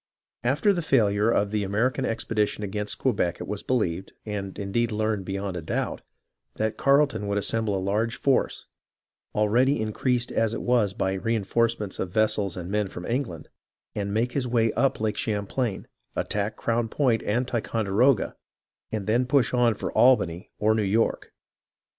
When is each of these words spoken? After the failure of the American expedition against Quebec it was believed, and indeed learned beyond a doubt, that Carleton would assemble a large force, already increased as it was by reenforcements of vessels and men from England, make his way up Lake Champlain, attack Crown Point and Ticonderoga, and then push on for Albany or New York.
After 0.43 0.73
the 0.73 0.81
failure 0.81 1.29
of 1.29 1.51
the 1.51 1.63
American 1.63 2.05
expedition 2.05 2.63
against 2.63 2.97
Quebec 2.97 3.39
it 3.39 3.47
was 3.47 3.61
believed, 3.61 4.13
and 4.25 4.57
indeed 4.57 4.91
learned 4.91 5.25
beyond 5.25 5.55
a 5.55 5.61
doubt, 5.61 6.01
that 6.55 6.75
Carleton 6.75 7.27
would 7.27 7.37
assemble 7.37 7.77
a 7.77 7.79
large 7.79 8.15
force, 8.15 8.65
already 9.35 9.79
increased 9.79 10.31
as 10.31 10.55
it 10.55 10.63
was 10.63 10.93
by 10.93 11.13
reenforcements 11.13 11.99
of 11.99 12.09
vessels 12.09 12.57
and 12.57 12.71
men 12.71 12.87
from 12.87 13.05
England, 13.05 13.49
make 13.93 14.31
his 14.31 14.47
way 14.47 14.73
up 14.73 14.99
Lake 14.99 15.17
Champlain, 15.17 15.87
attack 16.15 16.55
Crown 16.55 16.89
Point 16.89 17.21
and 17.21 17.47
Ticonderoga, 17.47 18.35
and 18.91 19.05
then 19.05 19.27
push 19.27 19.53
on 19.53 19.75
for 19.75 19.91
Albany 19.91 20.49
or 20.57 20.73
New 20.73 20.81
York. 20.81 21.31